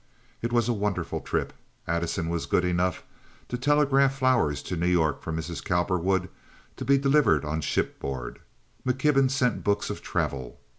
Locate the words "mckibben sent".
8.83-9.63